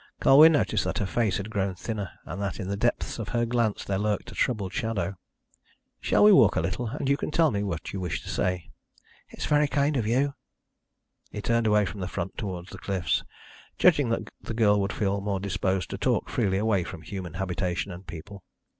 [0.19, 3.45] Colwyn noticed that her face had grown thinner, and that in the depths of her
[3.45, 5.15] glance there lurked a troubled shadow.
[5.99, 8.71] "Shall we walk a little and you can tell me what you wish to say?"
[9.29, 10.33] "It is very kind of you."
[11.29, 13.23] He turned away from the front and towards the cliffs,
[13.77, 17.91] judging that the girl would feel more disposed to talk freely away from human habitation
[17.91, 18.43] and people.